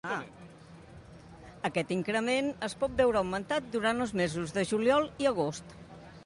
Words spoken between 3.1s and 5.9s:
augmentat durant els mesos de juliol i agost.